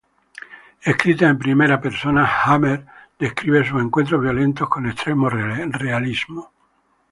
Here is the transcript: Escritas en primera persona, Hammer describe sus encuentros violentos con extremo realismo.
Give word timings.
Escritas 0.81 1.29
en 1.29 1.37
primera 1.37 1.79
persona, 1.79 2.25
Hammer 2.43 2.87
describe 3.19 3.63
sus 3.69 3.79
encuentros 3.83 4.19
violentos 4.19 4.67
con 4.67 4.87
extremo 4.89 5.29
realismo. 5.29 6.51